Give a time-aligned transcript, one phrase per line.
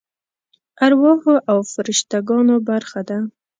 [0.85, 3.17] ارواحو او فرشته ګانو برخه ده.